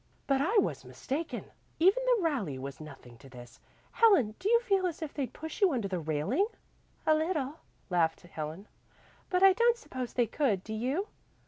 [0.25, 1.45] "But I was mistaken.
[1.79, 3.59] Even the rally was nothing to this.
[3.91, 6.47] Helen, do you feel as if they'd push you under the railing?"
[7.05, 7.59] "A little,"
[7.91, 8.67] laughed Helen,
[9.29, 11.07] "but I don't suppose they could, do you?"